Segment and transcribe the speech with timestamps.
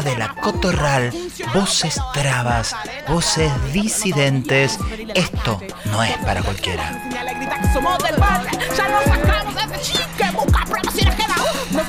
[0.00, 1.12] de la Cotorral,
[1.52, 2.74] voces trabas,
[3.06, 4.78] voces disidentes.
[5.14, 5.60] Esto
[5.90, 7.10] no es para cualquiera.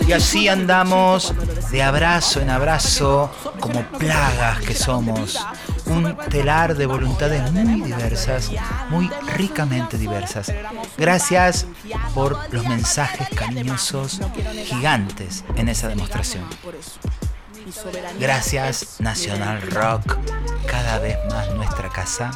[0.06, 1.34] Y así andamos
[1.72, 5.40] de abrazo en abrazo, como plagas que somos.
[5.86, 8.52] Un telar de voluntades muy diversas,
[8.90, 10.52] muy ricamente diversas.
[10.98, 11.66] Gracias
[12.14, 14.22] por los mensajes cariñosos
[14.66, 16.44] gigantes en esa demostración.
[18.20, 20.18] Gracias Nacional Rock,
[20.68, 22.32] cada vez más nuestra casa.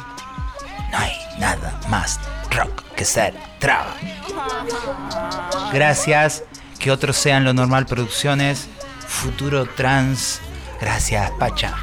[0.90, 2.18] No hay nada más
[2.50, 3.94] rock que ser traba.
[5.72, 6.44] Gracias,
[6.78, 8.68] que otros sean lo normal producciones,
[9.06, 10.40] futuro trans.
[10.80, 11.74] Gracias, Pacha.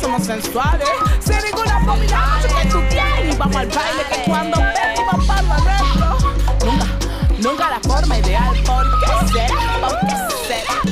[0.00, 0.88] Somos sensuales,
[1.20, 5.42] se que tú tienes y vamos al baile que cuando venimos para
[6.64, 6.86] Nunca,
[7.38, 9.79] nunca la forma ideal, ¿por qué será?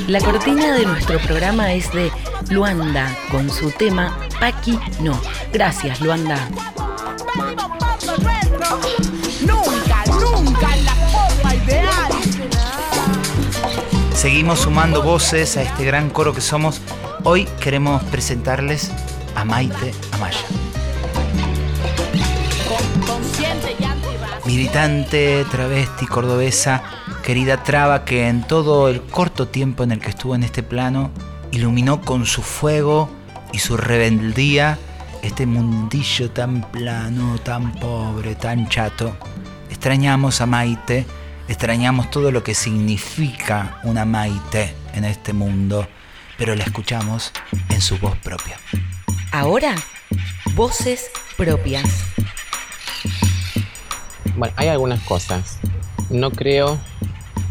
[0.08, 2.10] La cortina de nuestro programa es de
[2.48, 5.20] Luanda con su tema Paqui No.
[5.52, 6.48] Gracias, Luanda.
[9.44, 12.12] Nunca, nunca la forma ideal.
[14.14, 16.80] Seguimos sumando voces a este gran coro que somos.
[17.24, 18.90] Hoy queremos presentarles
[19.34, 20.38] a Maite Amaya.
[24.46, 26.82] Militante, travesti, cordobesa,
[27.22, 31.10] querida traba que en todo el corto tiempo en el que estuvo en este plano
[31.50, 33.10] iluminó con su fuego
[33.52, 34.78] y su rebeldía
[35.22, 39.16] este mundillo tan plano, tan pobre, tan chato.
[39.70, 41.06] Extrañamos a Maite,
[41.48, 45.86] extrañamos todo lo que significa una Maite en este mundo,
[46.36, 47.32] pero la escuchamos
[47.70, 48.58] en su voz propia.
[49.32, 49.74] Ahora,
[50.54, 51.84] voces propias.
[54.36, 55.58] Bueno, hay algunas cosas.
[56.10, 56.78] No creo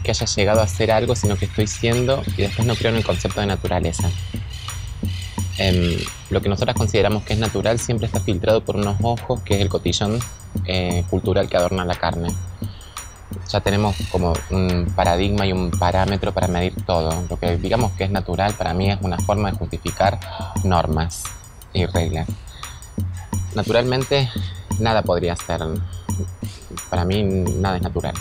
[0.08, 2.98] que haya llegado a ser algo, sino que estoy siendo, y después no creo en
[2.98, 4.10] el concepto de naturaleza.
[5.58, 5.98] Em,
[6.30, 9.62] lo que nosotras consideramos que es natural siempre está filtrado por unos ojos, que es
[9.62, 10.18] el cotillón
[10.66, 12.30] eh, cultural que adorna la carne.
[13.50, 17.26] Ya tenemos como un paradigma y un parámetro para medir todo.
[17.30, 20.20] Lo que digamos que es natural para mí es una forma de justificar
[20.64, 21.24] normas
[21.74, 22.30] y reglas.
[23.56, 24.30] Naturalmente,
[24.80, 25.64] nada podría ser.
[26.90, 28.14] Para mí, nada es natural.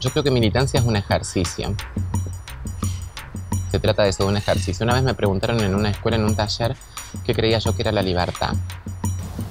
[0.00, 1.74] Yo creo que militancia es un ejercicio
[3.70, 4.84] se trata de eso, de un ejercicio.
[4.84, 6.76] Una vez me preguntaron en una escuela, en un taller,
[7.24, 8.54] qué creía yo que era la libertad.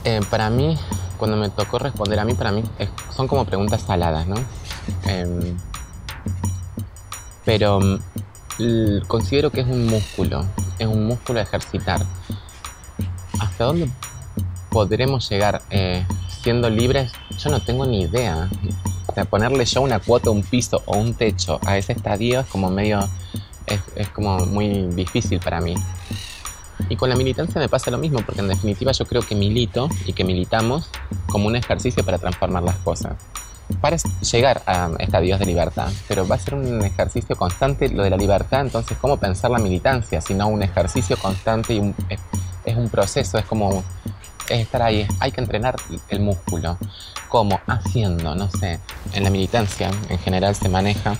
[0.03, 0.77] Eh, para mí,
[1.17, 2.63] cuando me tocó responder a mí, para mí
[3.15, 4.35] son como preguntas saladas, ¿no?
[5.05, 5.57] Em,
[7.45, 10.45] pero mm, considero que es un músculo,
[10.77, 12.05] es un músculo a ejercitar.
[13.39, 13.89] ¿Hasta dónde
[14.69, 16.05] podremos llegar eh,
[16.41, 17.13] siendo libres?
[17.37, 18.49] Yo no tengo ni idea.
[19.19, 22.69] Sea, ponerle yo una cuota, un piso o un techo a ese estadio es como
[22.69, 23.09] medio
[23.67, 25.75] es, como muy difícil para mí.
[26.87, 29.89] Y con la militancia me pasa lo mismo, porque en definitiva yo creo que milito
[30.05, 30.89] y que militamos
[31.27, 33.17] como un ejercicio para transformar las cosas.
[33.81, 38.11] Para llegar a estadios de libertad, pero va a ser un ejercicio constante lo de
[38.11, 40.21] la libertad, entonces ¿cómo pensar la militancia?
[40.21, 42.21] Si no un ejercicio constante y es,
[42.63, 43.83] es, un proceso, es como
[44.49, 45.75] es estar ahí, hay que entrenar
[46.09, 46.77] el músculo.
[47.27, 47.59] ¿Cómo?
[47.67, 48.79] Haciendo, no sé.
[49.13, 51.15] En la militancia en general se maneja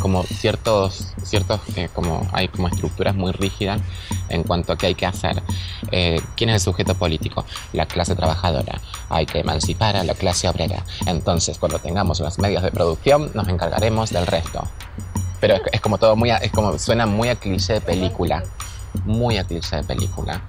[0.00, 3.80] como ciertos, ciertos eh, como hay como estructuras muy rígidas
[4.28, 5.42] en cuanto a qué hay que hacer.
[5.90, 7.44] Eh, ¿Quién es el sujeto político?
[7.72, 8.80] La clase trabajadora.
[9.08, 10.84] Hay que emancipar a la clase obrera.
[11.06, 14.68] Entonces, cuando tengamos los medios de producción, nos encargaremos del resto.
[15.40, 18.42] Pero es, como todo muy, es como suena muy a cliché de película,
[19.04, 20.42] muy a cliché de película.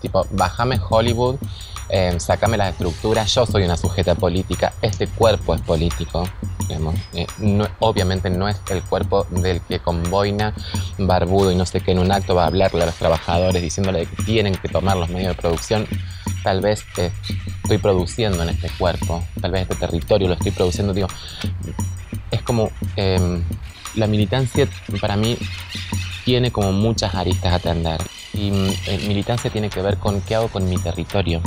[0.00, 1.36] Tipo, bájame Hollywood
[1.90, 6.24] eh, sácame las estructuras, yo soy una sujeta política, este cuerpo es político.
[7.14, 7.26] Eh,
[7.78, 10.54] obviamente no es el cuerpo del que con boina,
[10.98, 14.04] barbudo y no sé qué en un acto va a hablarle a los trabajadores diciéndole
[14.04, 15.86] que tienen que tomar los medios de producción.
[16.44, 17.10] Tal vez eh,
[17.62, 20.92] estoy produciendo en este cuerpo, tal vez este territorio lo estoy produciendo.
[20.92, 21.08] Digo,
[22.30, 23.42] es como em,
[23.94, 24.68] la militancia
[25.00, 25.38] para mí
[26.26, 27.98] tiene como muchas aristas a atender.
[28.38, 31.42] Y mm, militancia tiene que ver con qué hago con mi territorio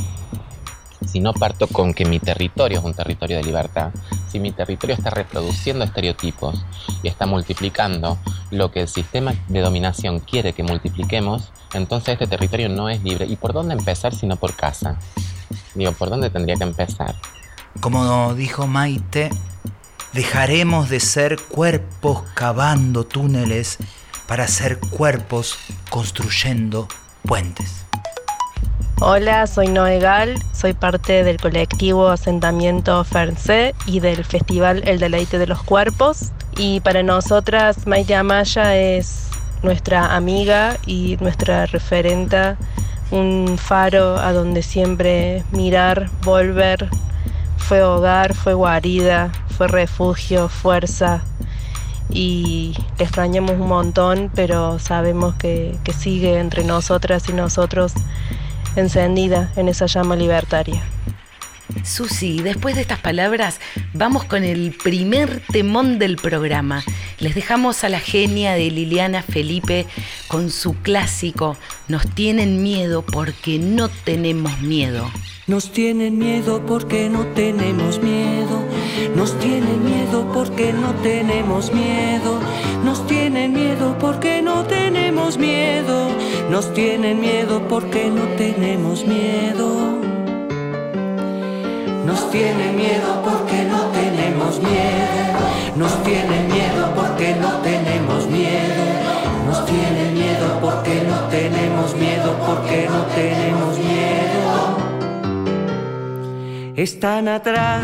[1.05, 3.91] si no parto con que mi territorio es un territorio de libertad,
[4.29, 6.63] si mi territorio está reproduciendo estereotipos
[7.03, 8.17] y está multiplicando
[8.51, 13.25] lo que el sistema de dominación quiere que multipliquemos, entonces este territorio no es libre.
[13.25, 14.97] ¿Y por dónde empezar si no por casa?
[15.75, 17.15] Digo, ¿por dónde tendría que empezar?
[17.79, 19.29] Como dijo Maite,
[20.13, 23.79] dejaremos de ser cuerpos cavando túneles
[24.31, 25.57] para ser cuerpos
[25.89, 26.87] construyendo
[27.27, 27.83] puentes.
[29.01, 35.47] Hola, soy Noegal, soy parte del colectivo Asentamiento Ferncé y del festival El Deleite de
[35.47, 36.31] los Cuerpos.
[36.55, 39.27] Y para nosotras, Maite Amaya es
[39.63, 42.55] nuestra amiga y nuestra referenta,
[43.11, 46.87] un faro a donde siempre mirar, volver.
[47.57, 51.21] Fue hogar, fue guarida, fue refugio, fuerza.
[52.11, 57.93] Y le extrañamos un montón, pero sabemos que, que sigue entre nosotras y nosotros
[58.75, 60.83] encendida en esa llama libertaria.
[61.83, 63.59] Susi, después de estas palabras,
[63.93, 66.83] vamos con el primer temón del programa.
[67.19, 69.85] Les dejamos a la genia de Liliana Felipe
[70.27, 71.57] con su clásico
[71.87, 75.11] Nos tienen miedo porque no tenemos miedo.
[75.47, 78.63] Nos tienen miedo porque no tenemos miedo.
[79.15, 82.39] Nos tienen miedo porque no tenemos miedo.
[82.85, 86.09] Nos tienen miedo porque no tenemos miedo.
[86.49, 90.20] Nos tienen miedo porque no tenemos miedo.
[92.05, 95.41] Nos tienen miedo porque no tenemos miedo.
[95.75, 98.83] Nos tienen miedo porque no tenemos miedo.
[99.45, 104.91] Nos tienen miedo porque no tenemos miedo, porque no tenemos miedo.
[106.75, 107.83] Están atrás,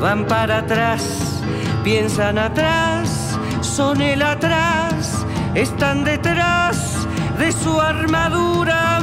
[0.00, 1.42] van para atrás,
[1.82, 7.06] piensan atrás, son el atrás, están detrás
[7.38, 9.00] de su armadura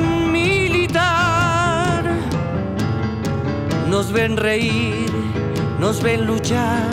[3.93, 5.05] Nos ven reír,
[5.79, 6.89] nos ven luchar,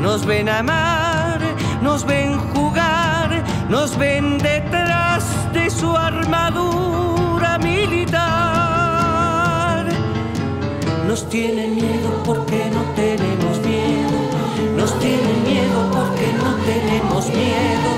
[0.00, 1.40] nos ven amar,
[1.82, 8.18] nos ven jugar, nos ven detrás de su armadura militar.
[11.08, 14.20] Nos tienen miedo porque no tenemos miedo.
[14.76, 17.90] Nos tienen miedo porque no tenemos miedo.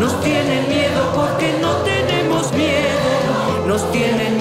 [0.00, 3.68] Nos tienen miedo porque no tenemos miedo.
[3.68, 4.33] Nos tienen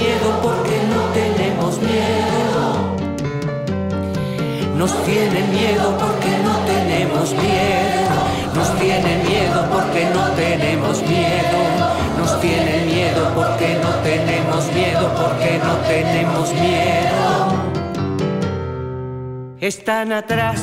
[4.84, 8.12] Nos tienen miedo porque no tenemos miedo.
[8.54, 11.60] Nos tienen miedo porque no tenemos miedo.
[12.18, 17.54] Nos tienen miedo porque no tenemos miedo, porque no tenemos miedo.
[19.62, 20.60] Están atrás,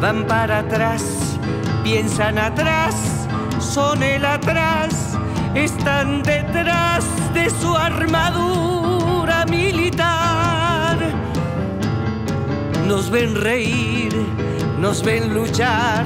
[0.00, 1.04] van para atrás,
[1.82, 2.96] piensan atrás,
[3.58, 5.18] son el atrás,
[5.54, 7.04] están detrás
[7.34, 8.83] de su armadura
[12.86, 14.14] Nos ven reír,
[14.78, 16.04] nos ven luchar,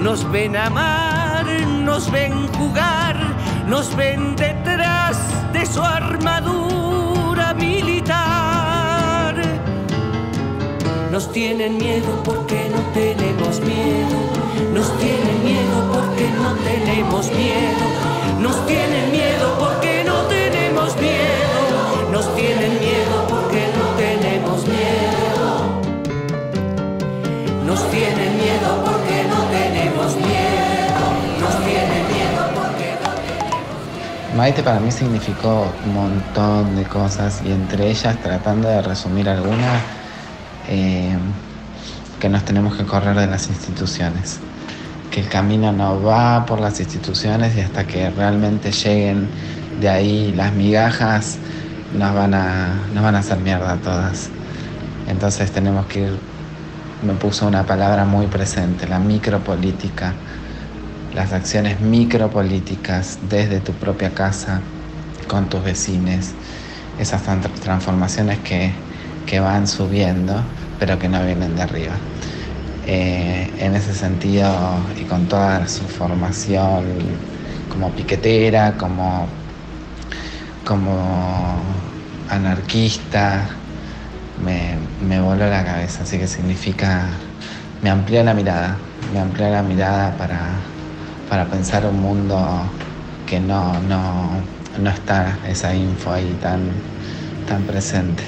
[0.00, 1.46] nos ven amar,
[1.84, 3.16] nos ven jugar,
[3.68, 5.18] nos ven detrás
[5.52, 9.34] de su armadura militar.
[11.12, 14.18] Nos tienen miedo porque no tenemos miedo.
[14.74, 17.86] Nos tienen miedo porque no tenemos miedo.
[18.40, 22.10] Nos tienen miedo porque no tenemos miedo.
[22.10, 25.15] Nos tienen miedo porque no tenemos miedo.
[27.76, 31.04] Nos tienen miedo porque no tenemos miedo.
[31.38, 37.52] Nos tienen miedo porque no tenemos Maite para mí significó un montón de cosas y
[37.52, 39.82] entre ellas, tratando de resumir algunas,
[40.68, 41.18] eh,
[42.18, 44.38] que nos tenemos que correr de las instituciones,
[45.10, 49.28] que el camino no va por las instituciones y hasta que realmente lleguen
[49.82, 51.36] de ahí las migajas
[51.92, 54.30] nos van a, nos van a hacer mierda todas.
[55.08, 56.35] Entonces tenemos que ir,
[57.02, 60.14] me puso una palabra muy presente, la micropolítica,
[61.14, 64.62] las acciones micropolíticas desde tu propia casa,
[65.28, 66.30] con tus vecinos,
[66.98, 68.70] esas tran- transformaciones que,
[69.26, 70.42] que van subiendo,
[70.78, 71.94] pero que no vienen de arriba.
[72.86, 74.48] Eh, en ese sentido,
[75.00, 76.84] y con toda su formación
[77.68, 79.26] como piquetera, como,
[80.64, 81.58] como
[82.30, 83.48] anarquista,
[84.44, 87.06] me, me voló la cabeza, así que significa,
[87.82, 88.76] me amplió la mirada,
[89.12, 90.40] me amplió la mirada para,
[91.28, 92.38] para pensar un mundo
[93.26, 94.30] que no, no,
[94.78, 96.70] no está esa info ahí tan,
[97.48, 98.22] tan presente.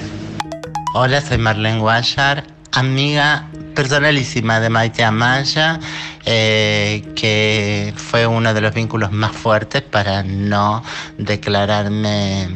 [0.93, 5.79] Hola, soy Marlene Guayar, amiga personalísima de Maite Amaya,
[6.25, 10.83] eh, que fue uno de los vínculos más fuertes para no
[11.17, 12.47] declararme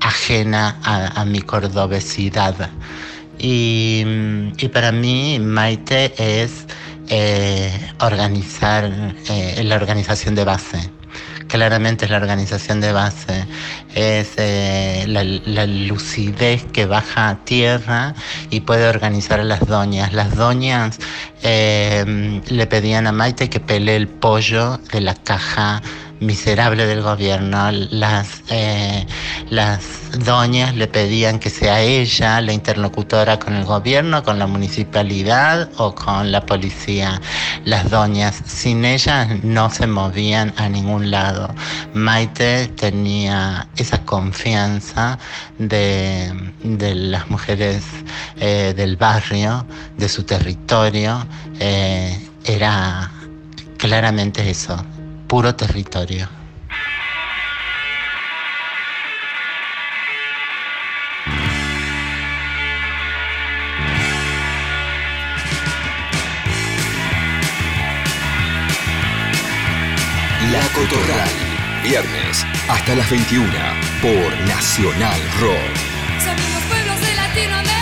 [0.00, 2.70] ajena a mi cordobesidad.
[3.42, 4.04] Y,
[4.72, 6.66] para mí Maite es
[7.08, 8.90] eh, organizar
[9.30, 10.90] eh, la organización de base
[11.48, 13.44] claramente es la organización de base,
[13.96, 18.14] es eh, la, la lucidez que baja a tierra
[18.50, 20.12] y puede organizar a las doñas.
[20.12, 21.00] Las doñas
[21.42, 25.82] le pedían a Maite que pelee el pollo de la caja
[26.20, 27.70] miserable del gobierno.
[27.72, 29.06] Las, eh,
[29.48, 35.68] las doñas le pedían que sea ella la interlocutora con el gobierno, con la municipalidad
[35.76, 37.20] o con la policía.
[37.64, 41.52] Las doñas sin ellas no se movían a ningún lado.
[41.94, 45.18] Maite tenía esa confianza
[45.58, 47.84] de, las mujeres
[48.38, 51.26] eh, del barrio, de su territorio.
[51.58, 53.10] Eh, era
[53.76, 54.84] claramente eso,
[55.30, 56.28] puro territorio.
[70.50, 71.28] La Cotorral,
[71.84, 73.46] viernes hasta las 21
[74.02, 75.90] por Nacional Rock.
[76.18, 77.79] Acabamos de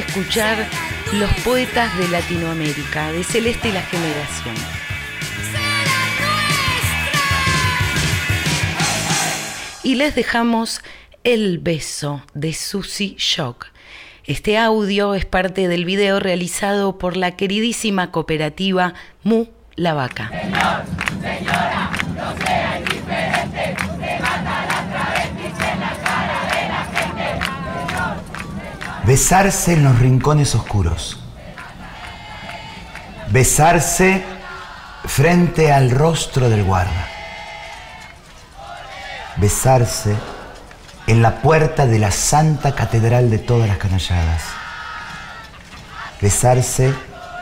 [0.00, 0.66] escuchar
[1.14, 4.54] Los Poetas de Latinoamérica, de Celeste y la Generación.
[9.82, 10.82] Y les dejamos
[11.24, 13.68] El Beso de Susie Shock.
[14.24, 20.28] Este audio es parte del video realizado por la queridísima cooperativa Mu La Vaca.
[20.30, 20.82] Señor,
[21.22, 27.26] señora, no sea indiferente, se mata la travestis en la cara de la gente.
[27.86, 28.16] Señor,
[29.06, 31.20] Besarse en los rincones oscuros.
[33.30, 34.24] Besarse
[35.04, 37.06] frente al rostro del guarda.
[39.36, 40.16] Besarse
[41.06, 44.42] en la puerta de la Santa Catedral de todas las canalladas.
[46.20, 46.92] Besarse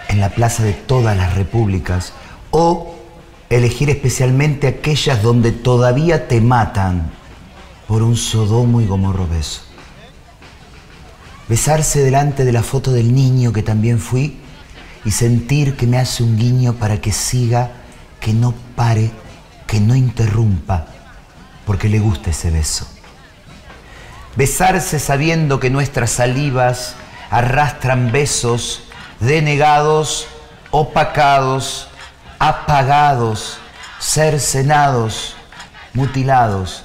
[0.08, 2.12] en la plaza de todas las repúblicas
[2.50, 2.94] o
[3.48, 7.10] elegir especialmente aquellas donde todavía te matan
[7.88, 9.63] por un sodomo y gomorro beso.
[11.48, 14.38] Besarse delante de la foto del niño que también fui
[15.04, 17.70] y sentir que me hace un guiño para que siga,
[18.20, 19.10] que no pare,
[19.66, 20.86] que no interrumpa,
[21.66, 22.88] porque le gusta ese beso.
[24.36, 26.94] Besarse sabiendo que nuestras salivas
[27.30, 28.84] arrastran besos
[29.20, 30.26] denegados,
[30.70, 31.88] opacados,
[32.38, 33.58] apagados,
[34.00, 35.36] cercenados,
[35.92, 36.84] mutilados,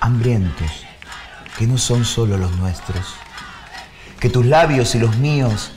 [0.00, 0.70] hambrientos,
[1.56, 3.14] que no son solo los nuestros,
[4.20, 5.72] que tus labios y los míos,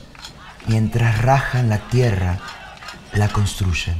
[0.66, 2.38] mientras rajan la tierra,
[3.12, 3.96] la construyen.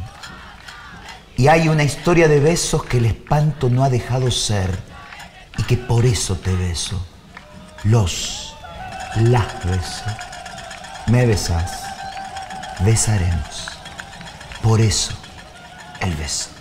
[1.37, 4.79] Y hay una historia de besos que el espanto no ha dejado ser
[5.59, 7.05] y que por eso te beso.
[7.85, 8.55] Los,
[9.17, 10.05] las beso.
[11.09, 11.83] Me besas,
[12.81, 13.69] besaremos.
[14.63, 15.13] Por eso
[16.01, 16.52] el beso.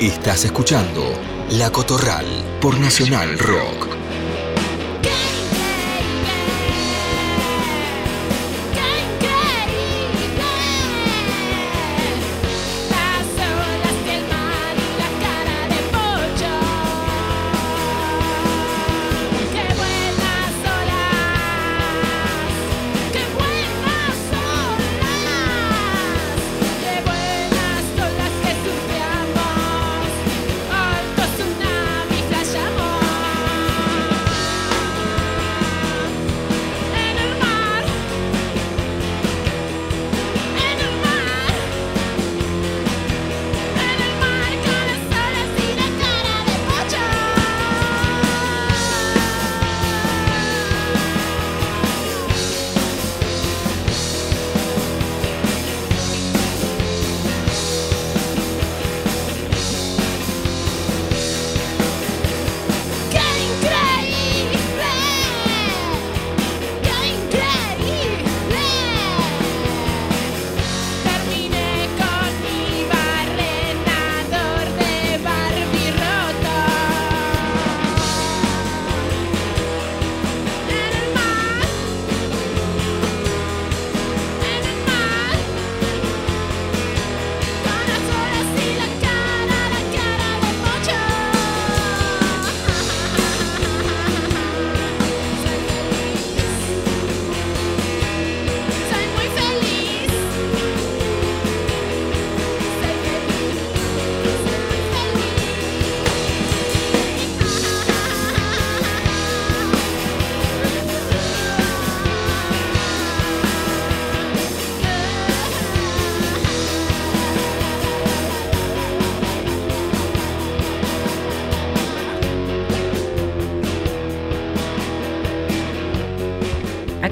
[0.00, 1.02] Estás escuchando
[1.50, 2.24] La Cotorral
[2.60, 3.87] por Nacional Rock.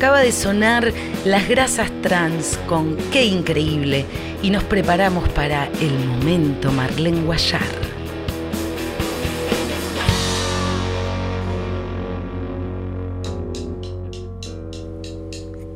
[0.06, 0.92] Acaba de sonar
[1.24, 4.06] las grasas trans con Qué increíble
[4.40, 7.60] y nos preparamos para el momento Marlene Guayar.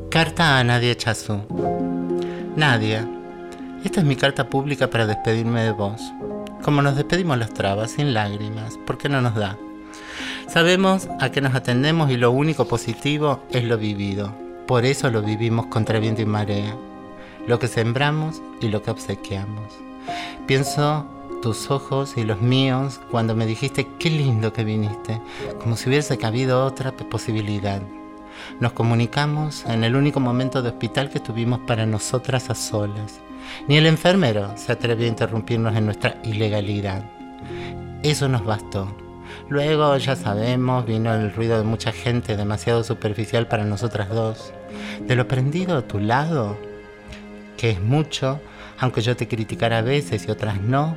[0.09, 1.41] Carta a Nadia Chazú.
[2.55, 3.05] Nadia,
[3.83, 6.01] esta es mi carta pública para despedirme de vos.
[6.61, 9.57] Como nos despedimos las trabas, sin lágrimas, ¿por qué no nos da?
[10.51, 14.33] Sabemos a qué nos atendemos y lo único positivo es lo vivido.
[14.67, 16.75] Por eso lo vivimos contra viento y marea.
[17.47, 19.73] Lo que sembramos y lo que obsequiamos.
[20.47, 21.05] Pienso
[21.41, 25.21] tus ojos y los míos cuando me dijiste qué lindo que viniste,
[25.61, 27.81] como si hubiese cabido otra posibilidad.
[28.59, 33.21] Nos comunicamos en el único momento de hospital que tuvimos para nosotras a solas.
[33.69, 37.09] Ni el enfermero se atrevió a interrumpirnos en nuestra ilegalidad.
[38.03, 39.10] Eso nos bastó.
[39.51, 44.53] Luego, ya sabemos, vino el ruido de mucha gente, demasiado superficial para nosotras dos.
[45.05, 46.57] De lo prendido a tu lado,
[47.57, 48.39] que es mucho,
[48.79, 50.95] aunque yo te criticara a veces y otras no,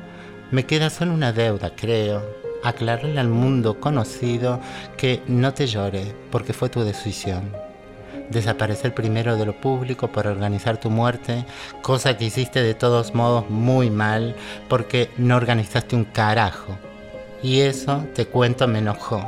[0.51, 2.23] Me queda solo una deuda, creo,
[2.63, 4.61] aclararle al mundo conocido
[4.95, 7.51] que no te llore porque fue tu decisión.
[8.29, 11.43] Desaparecer primero de lo público por organizar tu muerte,
[11.81, 14.33] cosa que hiciste de todos modos muy mal
[14.69, 16.77] porque no organizaste un carajo.
[17.45, 19.23] Y eso, te cuento, me enojó.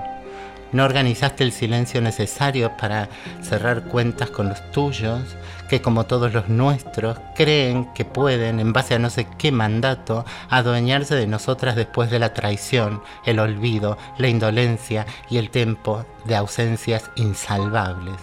[0.72, 3.10] No organizaste el silencio necesario para
[3.44, 5.22] cerrar cuentas con los tuyos,
[5.70, 10.26] que como todos los nuestros, creen que pueden, en base a no sé qué mandato,
[10.50, 16.38] adueñarse de nosotras después de la traición, el olvido, la indolencia y el tiempo de
[16.38, 18.18] ausencias insalvables.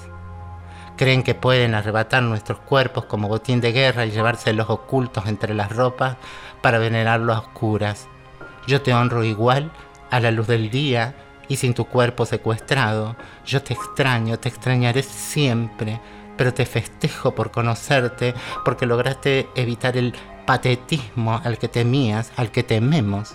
[0.97, 5.71] Creen que pueden arrebatar nuestros cuerpos como botín de guerra y llevárselos ocultos entre las
[5.71, 6.17] ropas
[6.63, 8.09] para venerarlos a oscuras.
[8.67, 9.71] Yo te honro igual
[10.11, 11.15] a la luz del día
[11.49, 13.17] y sin tu cuerpo secuestrado.
[13.47, 16.01] Yo te extraño, te extrañaré siempre,
[16.37, 20.15] pero te festejo por conocerte, porque lograste evitar el
[20.47, 23.35] patetismo al que temías, al que tememos.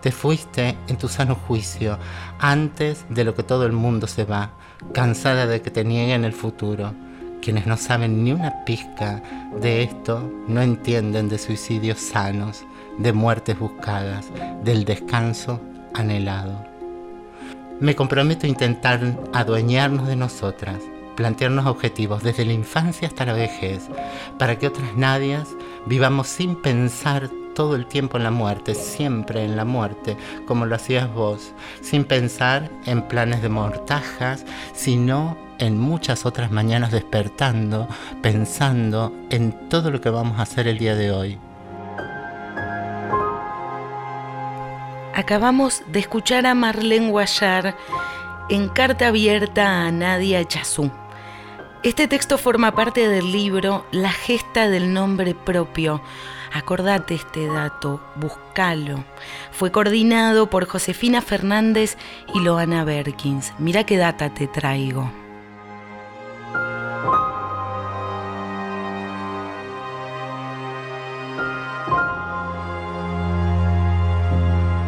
[0.00, 1.98] Te fuiste en tu sano juicio,
[2.38, 4.50] antes de lo que todo el mundo se va,
[4.92, 6.92] cansada de que te nieguen el futuro.
[7.40, 9.22] Quienes no saben ni una pizca
[9.60, 12.64] de esto no entienden de suicidios sanos,
[12.98, 14.26] de muertes buscadas,
[14.62, 15.60] del descanso
[15.94, 16.64] anhelado.
[17.80, 19.00] Me comprometo a intentar
[19.32, 20.78] adueñarnos de nosotras,
[21.16, 23.88] plantearnos objetivos desde la infancia hasta la vejez,
[24.38, 25.48] para que otras nadias
[25.86, 30.74] vivamos sin pensar todo el tiempo en la muerte, siempre en la muerte, como lo
[30.74, 37.88] hacías vos, sin pensar en planes de mortajas, sino en muchas otras mañanas despertando,
[38.22, 41.38] pensando en todo lo que vamos a hacer el día de hoy.
[45.14, 47.76] Acabamos de escuchar a Marlene Guayar
[48.48, 50.90] en carta abierta a Nadia Chazú.
[51.84, 56.02] Este texto forma parte del libro La gesta del nombre propio.
[56.52, 59.04] Acordate este dato, buscalo.
[59.52, 61.96] Fue coordinado por Josefina Fernández
[62.34, 63.52] y Loana Berkins.
[63.58, 65.23] Mira qué data te traigo.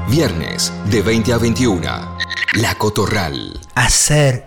[0.09, 1.83] Viernes de 20 a 21.
[2.55, 3.59] La Cotorral.
[3.75, 4.47] Hacer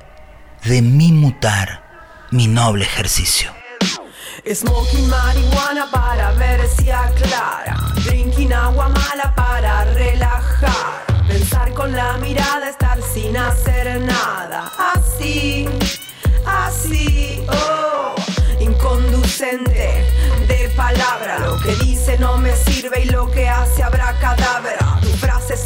[0.63, 3.51] de mi mutar mi noble ejercicio.
[4.49, 7.77] Smoking marihuana para ver si aclara.
[8.05, 11.05] Drinking agua mala para relajar.
[11.27, 14.71] Pensar con la mirada, estar sin hacer nada.
[14.95, 15.67] Así,
[16.45, 18.15] así, oh.
[18.61, 20.05] Inconducente
[20.47, 21.39] de palabra.
[21.39, 24.88] Lo que dice no me sirve y lo que hace habrá cadáver.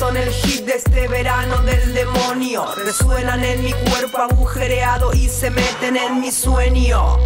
[0.04, 2.66] Son el hit de este verano del demonio.
[2.76, 7.20] Resuenan en mi cuerpo agujereado y se meten en mi sueño.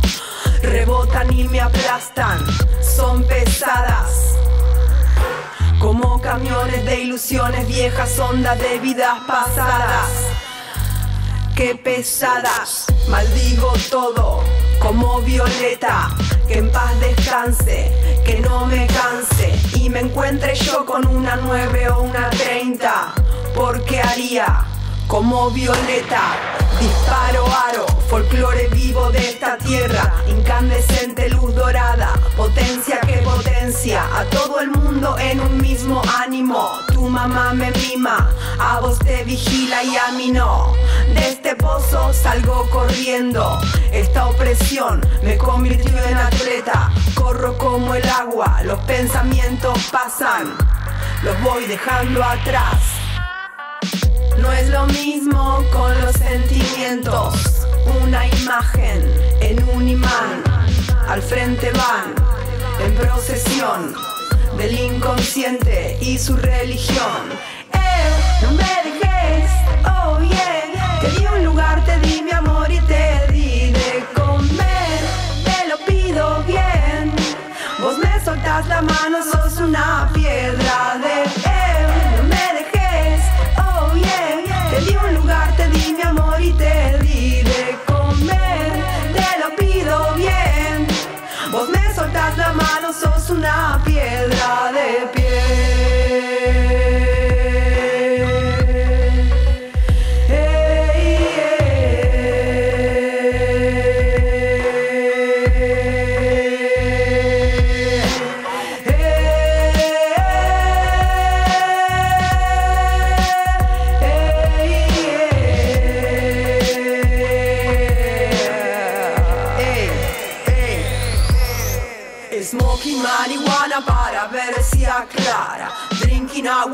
[0.61, 2.45] Rebotan y me aplastan,
[2.79, 4.35] son pesadas.
[5.79, 10.11] Como camiones de ilusiones viejas, ondas de vidas pasadas.
[11.55, 14.43] Qué pesadas, maldigo todo
[14.79, 16.09] como violeta.
[16.47, 17.91] Que en paz descanse,
[18.25, 23.13] que no me canse y me encuentre yo con una 9 o una 30.
[23.55, 24.65] Porque haría
[25.07, 26.35] como violeta.
[26.79, 34.59] Disparo aro, folclore vivo de esta tierra, incandescente luz dorada, potencia que potencia a todo
[34.59, 36.69] el mundo en un mismo ánimo.
[36.93, 40.73] Tu mamá me mima, a vos te vigila y a mí no.
[41.15, 43.59] De este pozo salgo corriendo,
[43.91, 46.91] esta opresión me convirtió en atleta.
[47.15, 50.55] Corro como el agua, los pensamientos pasan,
[51.23, 53.06] los voy dejando atrás.
[54.39, 57.65] No es lo mismo con los sentimientos.
[58.03, 59.01] Una imagen
[59.41, 60.43] en un imán.
[61.07, 62.15] Al frente van
[62.85, 63.93] en procesión
[64.57, 67.21] del inconsciente y su religión.
[67.73, 69.51] Eh, no me dejes,
[69.85, 70.99] oh yeah.
[71.01, 72.79] Te di un lugar, te di mi amor y
[94.87, 95.16] piedra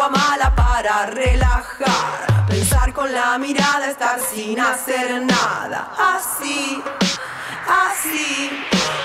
[0.10, 2.46] mala para relajar.
[2.48, 5.92] Pensar con la mirada, estar sin hacer nada.
[5.98, 6.82] Así,
[7.68, 8.50] así.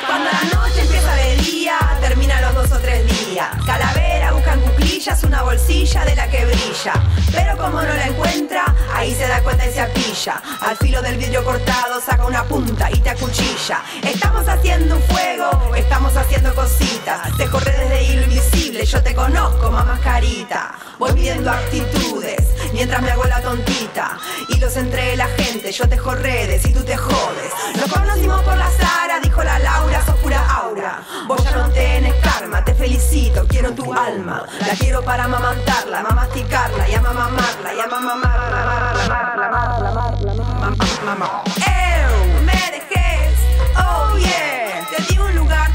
[0.06, 3.48] Cuando la noche empieza de día, termina los dos o tres días.
[3.64, 4.56] Calavera busca
[4.98, 6.92] cuclillas una bolsilla de la que brilla.
[7.30, 10.42] Pero como no la encuentra, ahí se da cuenta y se apilla.
[10.60, 13.80] Al filo del vidrio cortado saca una punta y te acuchilla.
[14.02, 17.36] Estamos haciendo un fuego, estamos haciendo cositas.
[17.36, 20.74] Te corre desde hilo invisible, yo te conozco, mamá carita.
[20.98, 24.18] Voy viendo actitudes mientras me hago la tontita.
[24.48, 27.52] Y los entre la gente, yo tejo redes y tú te jodes.
[27.76, 31.02] Nos conocimos por la Sara, dijo la Laura, sos pura aura.
[31.26, 34.44] Vos ya no tenés karma, te felicito, quiero tu alma.
[34.66, 38.38] La quiero para amamantarla, mamasticarla y amamarla y amamarla.
[41.08, 42.42] ¡Ew!
[42.44, 43.34] Me dejes,
[43.76, 44.86] oh yeah.
[44.90, 45.67] Te di un lugar,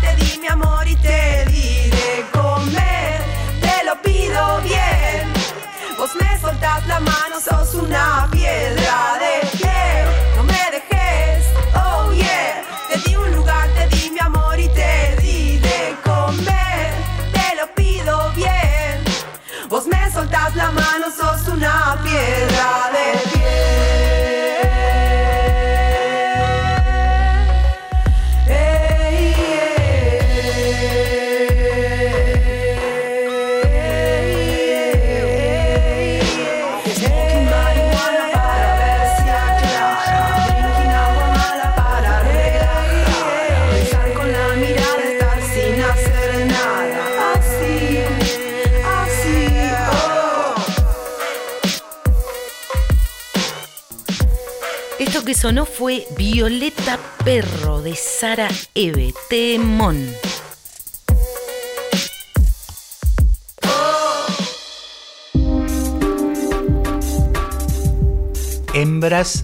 [6.16, 10.06] me soltás la mano, sos una piedra de pie.
[10.36, 11.46] No me dejes,
[11.76, 12.64] oh yeah.
[12.90, 16.94] Te di un lugar, te di mi amor y te di de comer.
[17.34, 19.04] Te lo pido bien.
[19.70, 22.93] Vos me soltás la mano, sos una piedra
[55.44, 60.08] sonó fue Violeta Perro de Sara Eve, Temón.
[68.74, 69.44] Hembras,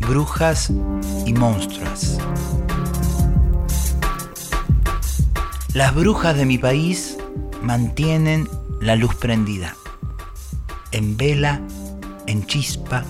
[0.00, 0.70] brujas
[1.26, 2.16] y monstruos.
[5.74, 7.18] Las brujas de mi país
[7.60, 8.48] mantienen
[8.80, 9.76] la luz prendida.
[10.90, 11.60] En vela,
[12.26, 13.04] en chispa,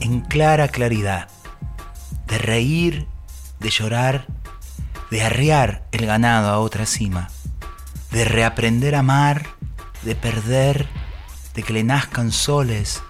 [0.00, 1.28] en clara claridad.
[2.30, 3.06] De reír,
[3.58, 4.26] de llorar,
[5.10, 7.28] de arriar el ganado a otra cima.
[8.12, 9.46] De reaprender a amar,
[10.02, 10.88] de perder,
[11.54, 13.02] de que le nazcan soles,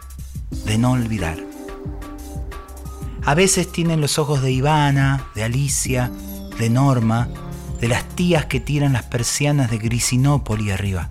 [0.65, 1.39] de no olvidar.
[3.25, 6.11] A veces tienen los ojos de Ivana, de Alicia,
[6.59, 7.29] de Norma,
[7.81, 11.11] de las tías que tiran las persianas de Grisinópoli arriba,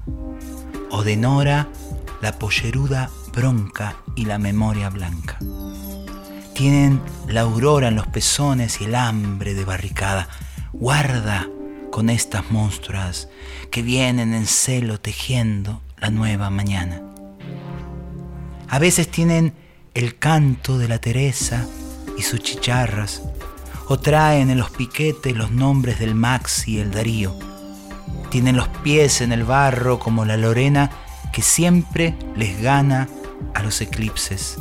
[0.91, 1.69] o de Nora,
[2.22, 5.38] la polleruda bronca y la memoria blanca.
[6.60, 10.28] Tienen la aurora en los pezones y el hambre de barricada.
[10.74, 11.48] Guarda
[11.89, 13.30] con estas monstruas
[13.72, 17.02] que vienen en celo tejiendo la nueva mañana.
[18.67, 19.54] A veces tienen
[19.93, 21.65] el canto de la Teresa
[22.17, 23.22] y sus chicharras,
[23.88, 27.39] o traen en los piquetes los nombres del Maxi y el Darío.
[28.32, 30.91] Tienen los pies en el barro como la Lorena
[31.32, 33.08] que siempre les gana
[33.54, 34.58] a los eclipses.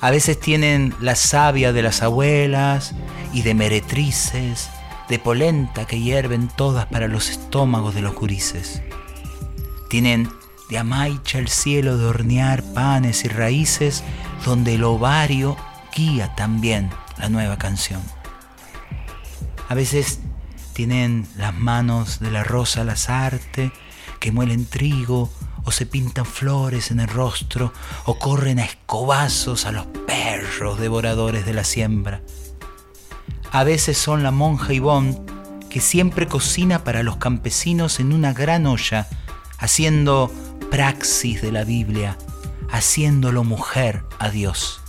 [0.00, 2.94] A veces tienen la savia de las abuelas
[3.32, 4.68] y de meretrices,
[5.08, 8.82] de polenta que hierven todas para los estómagos de los gurises.
[9.88, 10.28] Tienen
[10.68, 14.02] de amaicha el cielo de hornear panes y raíces
[14.44, 15.56] donde el ovario
[15.94, 18.02] guía también la nueva canción.
[19.68, 20.20] A veces
[20.72, 23.72] tienen las manos de la rosa Lazarte
[24.20, 25.30] que muelen trigo
[25.66, 27.72] o se pintan flores en el rostro
[28.06, 32.22] o corren a escobazos a los perros devoradores de la siembra.
[33.52, 35.20] A veces son la monja Ivonne
[35.68, 39.08] que siempre cocina para los campesinos en una gran olla,
[39.58, 40.32] haciendo
[40.70, 42.16] praxis de la Biblia,
[42.70, 44.80] haciéndolo mujer a Dios.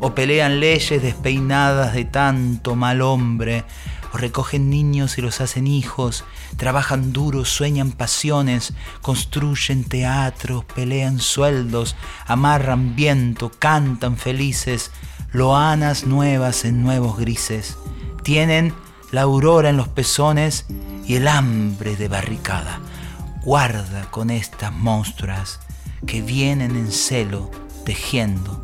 [0.00, 3.64] O pelean leyes despeinadas de tanto mal hombre,
[4.14, 6.24] recogen niños y los hacen hijos,
[6.56, 8.72] trabajan duro, sueñan pasiones,
[9.02, 11.96] construyen teatros, pelean sueldos,
[12.26, 14.90] amarran viento, cantan felices,
[15.32, 17.76] loanas nuevas en nuevos grises.
[18.22, 18.74] Tienen
[19.10, 20.66] la aurora en los pezones
[21.06, 22.80] y el hambre de barricada.
[23.42, 25.60] Guarda con estas monstruas
[26.06, 27.50] que vienen en celo
[27.84, 28.63] tejiendo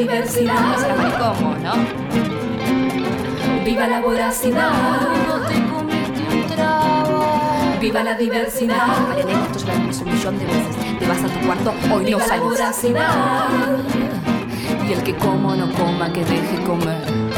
[0.00, 1.18] Viva la diversidad.
[1.18, 1.72] ¿Cómo, no?
[3.64, 4.70] Viva la voracidad.
[5.28, 7.76] No te comiste un trago.
[7.80, 8.86] Viva la diversidad.
[9.08, 10.98] Marianela, esto ya lo hemos un millón de veces.
[10.98, 12.44] Te vas a tu cuarto, hoy Viva no la sales.
[12.44, 13.46] voracidad.
[14.88, 17.29] Y el que coma o no coma, que deje comer.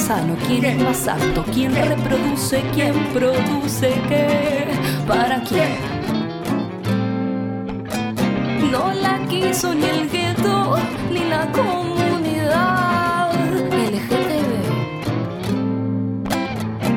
[0.00, 0.36] ¿Quién está sano?
[0.46, 1.44] ¿Quién es más apto?
[1.52, 2.62] ¿Quién reproduce?
[2.72, 4.68] ¿Quién produce qué?
[5.06, 5.76] ¿Para quién?
[8.70, 10.78] No la quiso ni el gueto,
[11.12, 13.30] ni la comunidad
[13.72, 14.52] LGTB.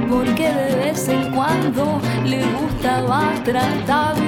[0.09, 4.22] Porque de vez en cuando le gustaba tratabillar.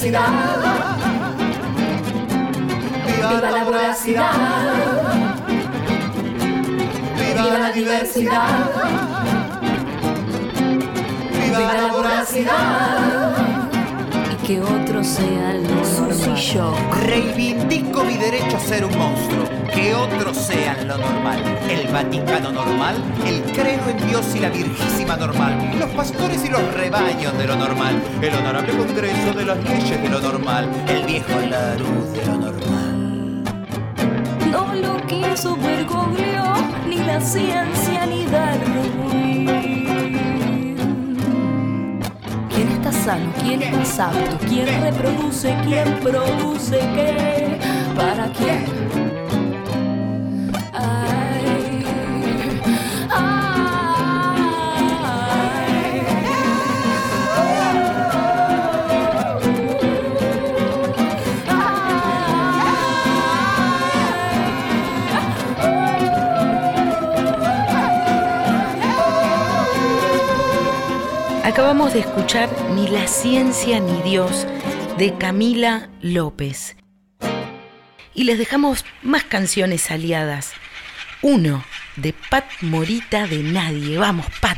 [0.00, 0.30] Diversidad.
[3.06, 4.32] Viva la voracidad.
[7.16, 8.48] Viva la diversidad.
[11.32, 12.99] Viva la voracidad.
[14.50, 16.36] Y que otro sea lo normal.
[16.36, 16.74] yo.
[17.06, 21.38] Reivindico mi derecho a ser un monstruo, que otros sean lo normal.
[21.70, 26.62] El Vaticano normal, el credo en Dios y la Virgísima normal, los pastores y los
[26.74, 31.38] rebaños de lo normal, el honorable Congreso de las leyes de lo normal, el viejo
[31.48, 33.44] Laruz de lo normal.
[34.50, 36.54] No lo quiso Bergoglio,
[36.88, 39.09] ni la ciencia, ni Darwin.
[43.04, 43.32] Sano?
[43.40, 44.38] ¿Quién es apto?
[44.46, 45.56] ¿Quién reproduce?
[45.64, 47.58] ¿Quién produce qué?
[47.96, 48.79] ¿Para quién?
[71.60, 74.46] Acabamos de escuchar Ni la ciencia ni Dios
[74.96, 76.74] de Camila López.
[78.14, 80.52] Y les dejamos más canciones aliadas.
[81.20, 81.62] Uno
[81.96, 83.98] de Pat Morita de Nadie.
[83.98, 84.56] Vamos, Pat.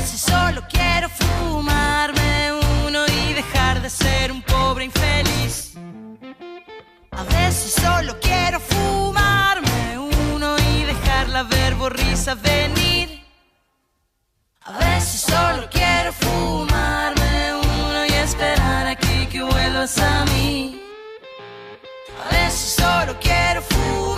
[0.00, 2.52] Veces solo quiero fumarme
[2.86, 5.74] uno y dejar de ser un pobre infeliz.
[7.10, 13.22] A veces solo quiero fumarme uno y dejar la verborrisa venir.
[14.62, 20.80] A veces solo quiero fumarme uno y esperar aquí que vuelvas a mí.
[22.24, 24.09] A veces solo quiero fumarme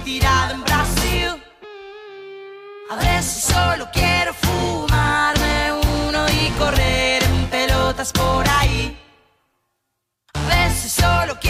[0.00, 1.42] tirado en Brasil.
[2.90, 5.72] A veces solo quiero fumarme
[6.08, 8.96] uno y correr en pelotas por ahí.
[10.34, 11.49] A veces solo quiero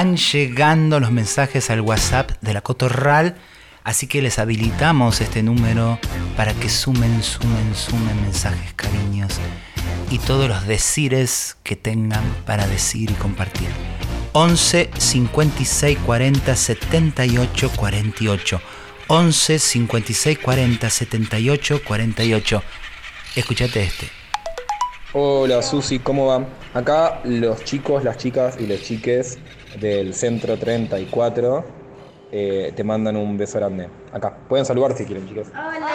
[0.00, 3.36] Van llegando los mensajes al WhatsApp de la Cotorral,
[3.84, 5.98] así que les habilitamos este número
[6.38, 9.38] para que sumen, sumen, sumen mensajes, cariños
[10.10, 13.68] y todos los decires que tengan para decir y compartir.
[14.32, 18.60] 11 56 40 78 48.
[19.06, 22.62] 11 56 40 78 48.
[23.36, 24.08] Escuchate este.
[25.12, 26.46] Hola Susi, ¿cómo van?
[26.72, 29.38] Acá los chicos, las chicas y los chiques
[29.78, 31.80] del Centro 34
[32.32, 33.88] eh, te mandan un beso grande.
[34.12, 35.48] Acá, pueden saludar si quieren, chicos.
[35.50, 35.68] Hola.
[35.68, 35.86] Hola.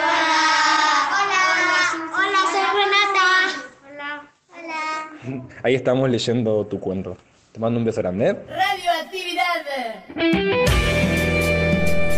[2.14, 4.28] Hola, soy Renata.
[4.52, 5.50] Hola.
[5.62, 7.16] Ahí estamos leyendo tu cuento.
[7.52, 8.36] Te mando un beso grande.
[8.48, 9.46] Radioactividad.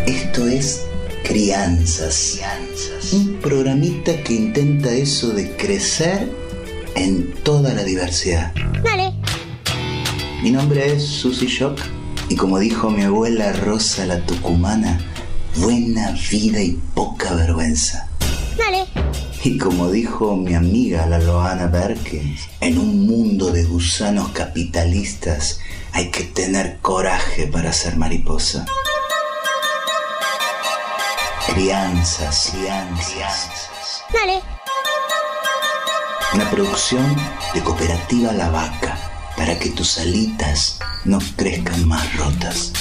[0.07, 0.85] Esto es
[1.23, 2.41] Crianzas.
[3.13, 6.29] Un programita que intenta eso de crecer
[6.97, 8.53] en toda la diversidad.
[8.83, 9.08] Dale.
[10.41, 11.81] Mi nombre es Susy Shock
[12.29, 15.01] y como dijo mi abuela Rosa la Tucumana,
[15.57, 18.09] buena vida y poca vergüenza.
[18.57, 18.87] Dale.
[19.43, 25.59] Y como dijo mi amiga la Loana Berkins, en un mundo de gusanos capitalistas
[25.91, 28.65] hay que tener coraje para ser mariposa.
[31.53, 33.51] Crianzas, crianzas.
[34.13, 34.41] Dale.
[36.33, 37.17] Una producción
[37.55, 38.88] de Cooperativa La Vaca
[39.39, 42.73] para que tus alitas no crezcan más rotas.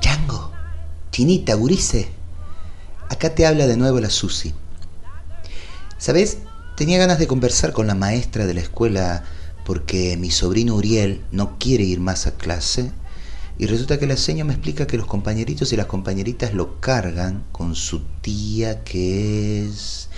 [0.00, 0.52] Chango,
[1.12, 2.08] Chinita, Gurice.
[3.08, 4.52] Acá te habla de nuevo la Susi.
[5.98, 6.38] ¿Sabes?
[6.76, 9.22] Tenía ganas de conversar con la maestra de la escuela
[9.64, 12.92] porque mi sobrino Uriel no quiere ir más a clase
[13.56, 17.44] y resulta que la seña me explica que los compañeritos y las compañeritas lo cargan
[17.52, 20.08] con su tía que es...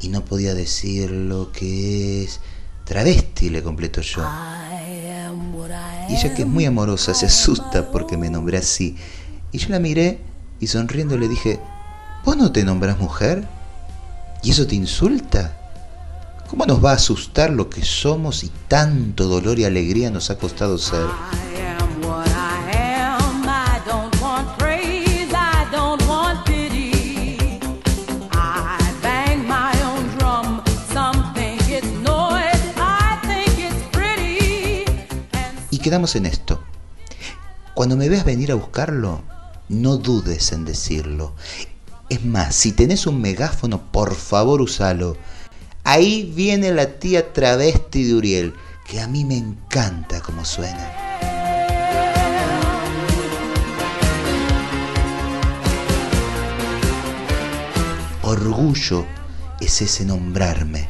[0.00, 2.40] y no podía decir lo que es...
[2.84, 4.24] travesti, le completo yo.
[6.08, 8.96] Y ella que es muy amorosa se asusta porque me nombré así.
[9.50, 10.20] Y yo la miré
[10.60, 11.58] y sonriendo le dije,
[12.24, 13.48] ¿vos no te nombras mujer?
[14.44, 15.65] ¿Y eso te insulta?
[16.48, 20.38] ¿Cómo nos va a asustar lo que somos y tanto dolor y alegría nos ha
[20.38, 21.04] costado ser?
[35.70, 36.62] Y quedamos en esto.
[37.74, 39.22] Cuando me veas venir a buscarlo,
[39.68, 41.34] no dudes en decirlo.
[42.08, 45.16] Es más, si tenés un megáfono, por favor usalo.
[45.88, 48.54] Ahí viene la tía travesti de Uriel,
[48.88, 50.90] que a mí me encanta como suena.
[58.22, 59.06] Orgullo
[59.60, 60.88] es ese nombrarme.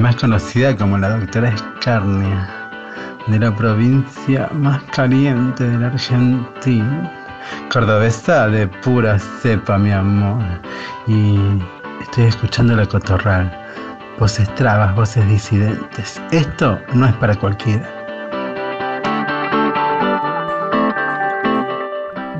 [0.00, 2.48] Más conocida como la doctora Escarnia,
[3.26, 7.10] de la provincia más caliente de la Argentina.
[7.72, 10.44] Cordobesa de pura cepa, mi amor.
[11.08, 11.38] Y
[12.02, 13.50] estoy escuchando la cotorral.
[14.20, 16.20] Voces trabas, voces disidentes.
[16.30, 17.90] Esto no es para cualquiera.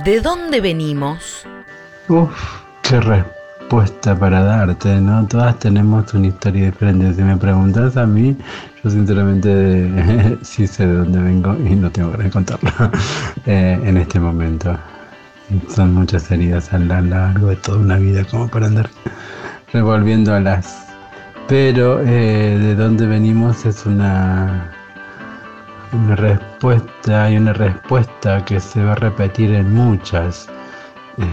[0.05, 1.45] ¿De dónde venimos?
[2.07, 3.36] Uf, qué re.
[3.67, 5.27] Respuesta para darte, ¿no?
[5.27, 7.13] Todas tenemos una historia diferente.
[7.15, 8.37] Si me preguntas a mí,
[8.85, 12.71] yo sinceramente sí sé de dónde vengo y no tengo ganas de contarlo
[13.47, 14.79] eh, en este momento.
[15.69, 18.89] Son muchas heridas a largo de toda una vida como para andar
[19.73, 20.87] revolviendo alas.
[21.49, 24.73] Pero eh, de dónde venimos es una,
[25.93, 30.49] una respuesta y una respuesta que se va a repetir en muchas,
[31.19, 31.25] eh,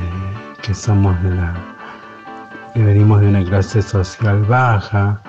[0.63, 1.72] que somos la, que
[2.81, 5.21] venimos de una clase social baja,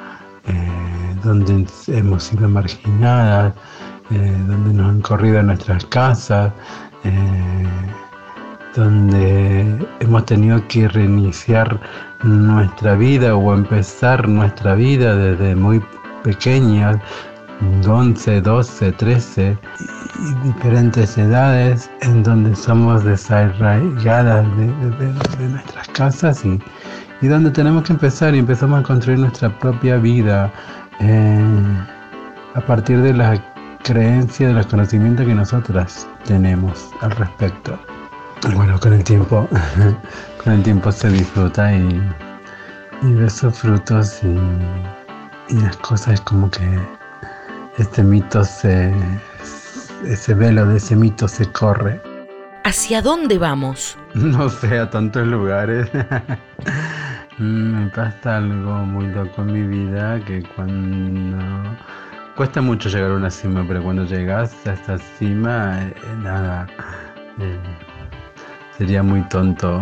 [0.46, 3.54] eh, donde hemos sido marginadas,
[4.10, 6.52] donde nos han corrido nuestras casas,
[8.74, 11.80] donde hemos tenido que reiniciar
[12.24, 15.82] nuestra vida o empezar nuestra vida desde muy
[16.22, 16.96] pequeñas,
[17.86, 19.58] 11, 12, 13,
[20.18, 26.60] y diferentes edades en donde somos desarraigadas de, nuestras casas y,
[27.26, 30.52] donde tenemos que empezar y empezamos a construir nuestra propia vida
[31.00, 31.44] eh,
[32.54, 33.40] a partir de la
[33.82, 37.78] creencia, de los conocimientos que nosotras tenemos al respecto.
[38.54, 39.48] Bueno, con el tiempo,
[40.44, 42.02] con el tiempo se disfruta y,
[43.02, 46.78] y de esos frutos y, las cosas como que
[47.76, 48.92] este mito se,
[50.06, 52.00] ese velo de ese mito se corre.
[52.64, 53.96] ¿Hacia dónde vamos?
[54.14, 55.90] No sé, a tantos lugares.
[57.38, 61.36] Me pasa algo muy loco en mi vida que cuando
[62.36, 66.68] cuesta mucho llegar a una cima, pero cuando llegas a esta cima, eh, nada.
[67.40, 67.58] Eh,
[68.78, 69.80] sería muy tonto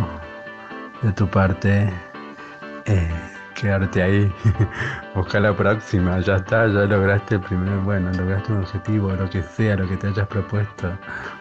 [1.03, 1.93] de tu parte
[2.87, 3.11] eh,
[3.55, 4.33] quedarte ahí.
[5.15, 9.43] Busca la próxima, ya está, ya lograste el primer, bueno, lograste un objetivo, lo que
[9.43, 10.91] sea, lo que te hayas propuesto.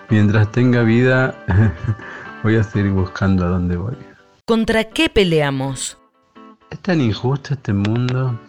[0.09, 1.33] Mientras tenga vida,
[2.43, 3.95] voy a seguir buscando a dónde voy.
[4.43, 6.00] ¿Contra qué peleamos?
[6.71, 8.39] Es tan injusto este mundo.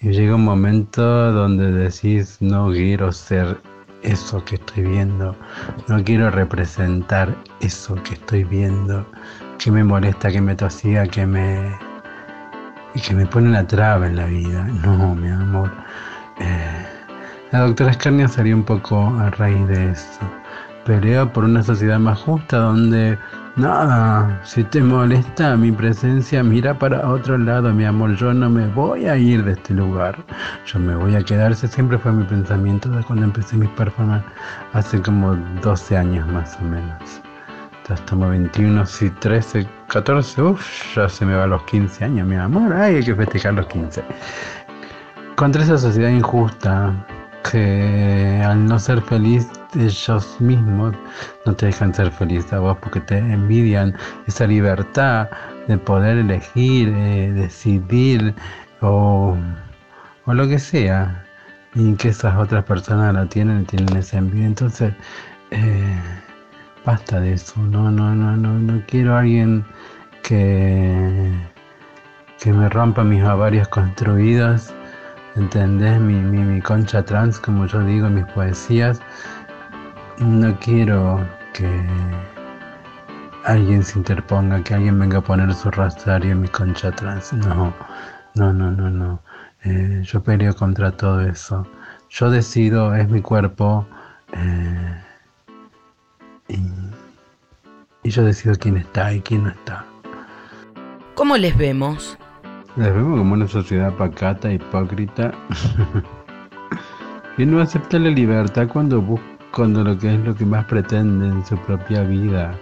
[0.00, 3.60] Y llega un momento donde decís, no quiero ser
[4.02, 5.36] eso que estoy viendo,
[5.86, 9.06] no quiero representar eso que estoy viendo,
[9.58, 11.78] que me molesta, que me tosiga, que me
[12.94, 14.64] y que me pone una traba en la vida.
[14.84, 15.70] No, mi amor.
[16.40, 16.86] Eh,
[17.52, 20.20] la doctora Escarnia salió un poco a raíz de eso.
[20.84, 23.18] Pelea por una sociedad más justa donde
[23.56, 28.16] Nada, si te molesta mi presencia, mira para otro lado, mi amor.
[28.16, 30.16] Yo no me voy a ir de este lugar.
[30.64, 31.52] Yo me voy a quedar.
[31.52, 34.30] Ese siempre fue mi pensamiento de cuando empecé mis performances
[34.72, 37.20] hace como 12 años más o menos.
[37.86, 40.42] Ya estamos 21, sí, 13, 14.
[40.42, 42.72] Uff, ya se me va a los 15 años, mi amor.
[42.72, 44.02] Ay, hay que festejar los 15.
[45.36, 46.94] Contra esa sociedad injusta
[47.50, 50.94] que al no ser feliz ellos mismos
[51.46, 53.94] no te dejan ser feliz a vos porque te envidian
[54.26, 55.28] esa libertad
[55.68, 58.34] de poder elegir, eh, decidir
[58.80, 59.36] o,
[60.26, 61.24] lo que sea
[61.74, 64.46] y que esas otras personas la tienen tienen esa envidia.
[64.46, 64.92] Entonces,
[65.50, 66.00] eh,
[66.84, 67.60] basta de eso.
[67.60, 69.64] No, no, no, no, no quiero a alguien
[70.22, 71.30] que,
[72.40, 74.74] que me rompa mis avarias construidas.
[75.34, 75.98] ¿Entendés?
[75.98, 79.00] Mi, mi, mi concha trans, como yo digo en mis poesías,
[80.22, 81.20] no quiero
[81.52, 81.68] que
[83.44, 87.32] alguien se interponga, que alguien venga a poner su rosario en mi concha trans.
[87.32, 87.72] No,
[88.34, 89.20] no, no, no, no.
[89.64, 91.66] Eh, yo peleo contra todo eso.
[92.10, 93.86] Yo decido, es mi cuerpo.
[94.32, 95.02] Eh,
[96.48, 99.84] y, yo decido quién está y quién no está.
[101.14, 102.18] ¿Cómo les vemos?
[102.76, 105.32] Les vemos como una sociedad pacata, hipócrita.
[107.38, 111.32] y no acepta la libertad cuando busca cuando lo que es lo que más pretenden
[111.32, 112.54] en su propia vida.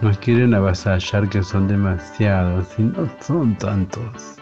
[0.00, 4.36] Nos quieren avasallar que son demasiados y no son tantos.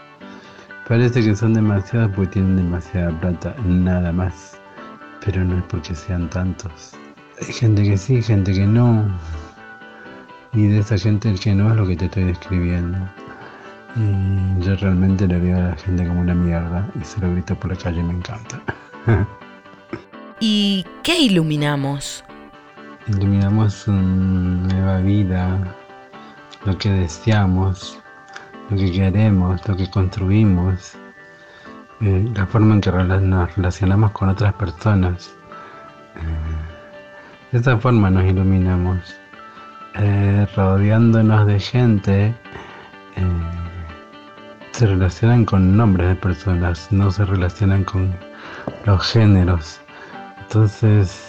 [0.87, 4.59] Parece que son demasiados porque tienen demasiada plata, nada más.
[5.23, 6.93] Pero no es porque sean tantos.
[7.39, 9.05] Hay gente que sí, gente que no.
[10.53, 12.97] Y de esa gente el que no es lo que te estoy describiendo.
[13.95, 17.55] Y yo realmente le veo a la gente como una mierda y se lo grito
[17.55, 18.59] por la calle me encanta.
[20.39, 22.23] ¿Y qué iluminamos?
[23.07, 25.59] Iluminamos una nueva vida,
[26.65, 27.99] lo que deseamos,
[28.69, 30.95] lo que queremos, lo que construimos,
[32.01, 35.33] eh, la forma en que nos relacionamos con otras personas.
[36.15, 39.15] Eh, de esa forma nos iluminamos,
[39.95, 42.35] eh, rodeándonos de gente.
[44.71, 48.11] se relacionan con nombres de personas, no se relacionan con
[48.85, 49.82] los géneros.
[50.53, 51.19] Entonces,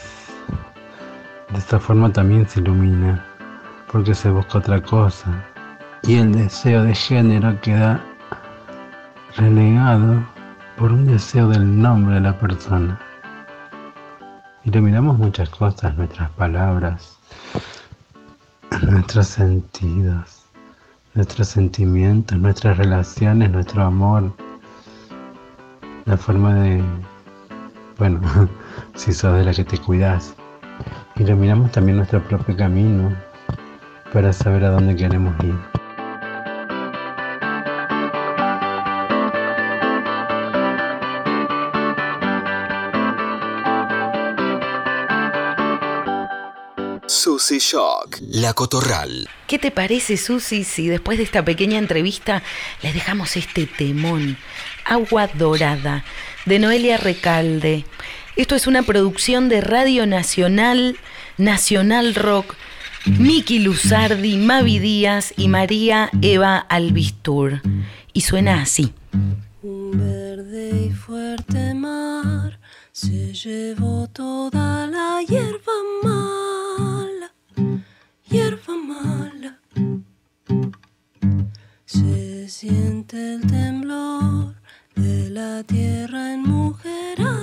[1.50, 3.24] de esta forma también se ilumina,
[3.90, 5.30] porque se busca otra cosa.
[6.02, 8.04] y el deseo de género queda
[9.38, 10.22] relegado
[10.76, 13.00] por un deseo del nombre de la persona.
[14.64, 17.18] Iluminamos muchas cosas, nuestras palabras,
[18.82, 20.44] nuestros sentidos,
[21.14, 24.34] nuestros sentimientos, nuestras relaciones, nuestro amor,
[26.04, 26.84] la forma de,
[27.96, 28.20] bueno,
[28.94, 30.34] si sos de la que te cuidas.
[31.16, 33.16] Iluminamos también nuestro propio camino
[34.12, 35.54] para saber a dónde queremos ir.
[47.06, 49.28] Susy Shock, La Cotorral.
[49.46, 52.42] ¿Qué te parece, Susi, si después de esta pequeña entrevista
[52.82, 54.36] les dejamos este temón,
[54.84, 56.04] Agua Dorada,
[56.44, 57.84] de Noelia Recalde?
[58.36, 60.96] Esto es una producción de Radio Nacional,
[61.38, 62.56] Nacional Rock,
[63.06, 67.62] Miki Luzardi, Mavi Díaz y María Eva Albistur.
[68.12, 68.92] Y suena así.
[69.62, 72.58] Un verde y fuerte mar
[72.90, 75.72] se llevó toda la hierba
[76.02, 77.32] mala,
[78.28, 79.58] hierba mala.
[81.84, 84.56] Se siente el temblor
[84.96, 87.40] de la tierra enmujerada,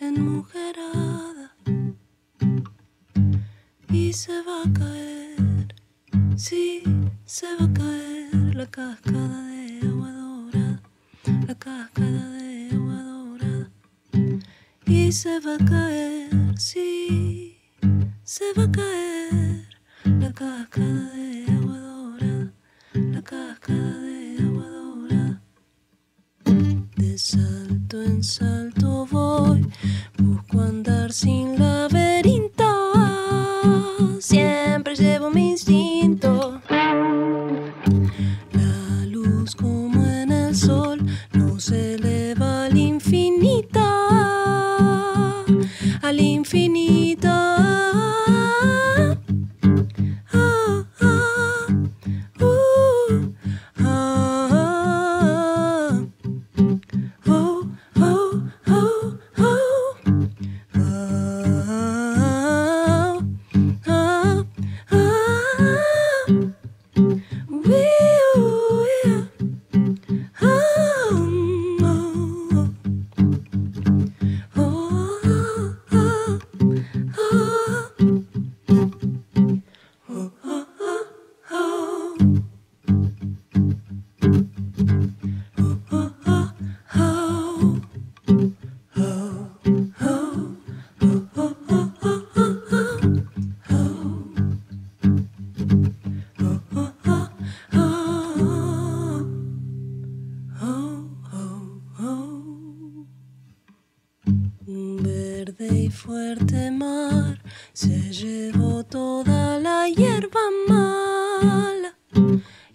[0.00, 1.54] enmujerada.
[3.90, 5.74] Y se va a caer,
[6.36, 6.82] sí,
[7.24, 10.82] se va a caer la cascada de agua dorada,
[11.46, 13.70] la cascada de agua dorada.
[14.86, 17.58] Y se va a caer, sí,
[18.24, 19.05] se va a caer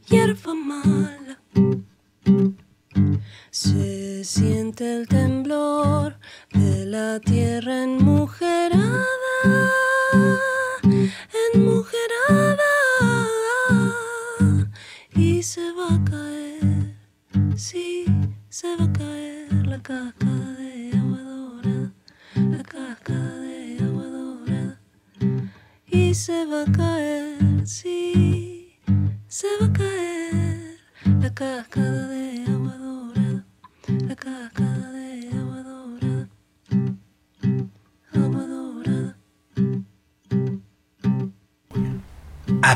[0.09, 1.20] hierba mala.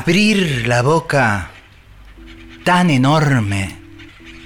[0.06, 1.50] Abrir la boca
[2.62, 3.76] tan enorme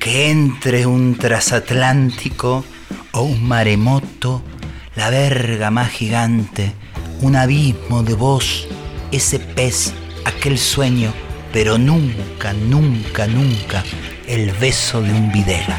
[0.01, 2.65] que entre un transatlántico
[3.13, 4.43] o un maremoto,
[4.97, 6.73] la verga más gigante,
[7.21, 8.69] un abismo de voz,
[9.13, 9.93] ese pez,
[10.25, 11.13] aquel sueño,
[11.53, 13.85] pero nunca, nunca, nunca
[14.27, 15.79] el beso de un videla.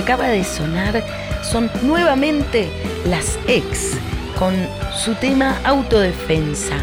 [0.00, 1.02] Acaba de sonar
[1.42, 2.70] son nuevamente
[3.06, 3.92] las ex
[4.38, 4.54] con
[4.92, 6.76] su tema Autodefensa.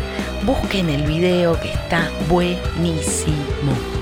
[0.43, 3.97] Busquen el video que está buenísimo.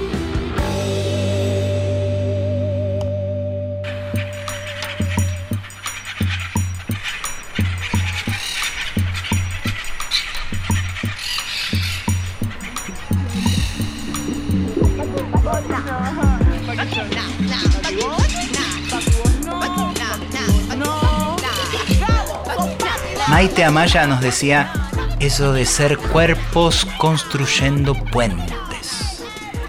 [23.65, 24.71] Amaya nos decía
[25.19, 29.23] eso de ser cuerpos construyendo puentes.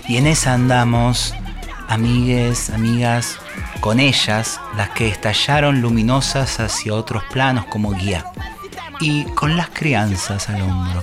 [0.07, 1.34] Y en esa andamos,
[1.88, 3.38] amigues, amigas,
[3.80, 8.26] con ellas, las que estallaron luminosas hacia otros planos como guía.
[9.01, 11.03] Y con las crianzas al hombro,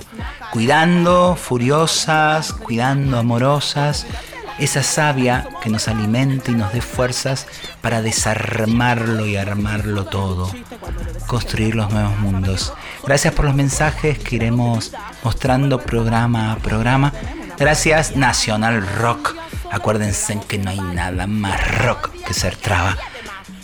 [0.52, 4.06] cuidando, furiosas, cuidando, amorosas,
[4.58, 7.46] esa savia que nos alimente y nos dé fuerzas
[7.80, 10.50] para desarmarlo y armarlo todo,
[11.26, 12.72] construir los nuevos mundos.
[13.04, 17.12] Gracias por los mensajes que iremos mostrando programa a programa.
[17.58, 19.34] Gracias Nacional Rock.
[19.70, 22.96] Acuérdense que no hay nada más rock que ser traba.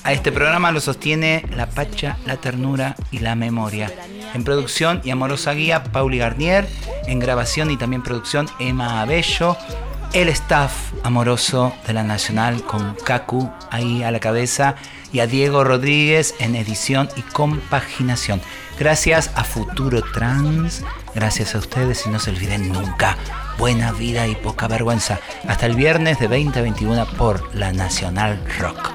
[0.02, 3.92] A este programa lo sostiene la pacha, la ternura y la memoria.
[4.32, 6.66] En producción y amorosa guía, Pauli Garnier.
[7.06, 9.56] En grabación y también producción, Emma Abello.
[10.12, 14.74] El staff amoroso de la Nacional con Kaku ahí a la cabeza
[15.12, 18.40] y a Diego Rodríguez en edición y compaginación.
[18.76, 20.82] Gracias a Futuro Trans,
[21.14, 23.16] gracias a ustedes y no se olviden nunca.
[23.56, 25.20] Buena vida y poca vergüenza.
[25.46, 28.90] Hasta el viernes de 20 a 21 por la Nacional Rock.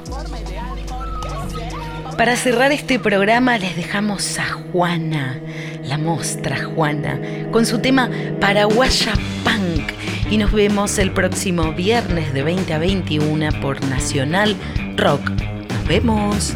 [2.17, 5.39] Para cerrar este programa les dejamos a Juana,
[5.83, 7.19] la mostra Juana,
[7.51, 8.09] con su tema
[8.41, 9.13] Paraguaya
[9.43, 10.04] Punk.
[10.29, 14.55] Y nos vemos el próximo viernes de 20 a 21 por Nacional
[14.97, 15.29] Rock.
[15.29, 16.55] Nos vemos.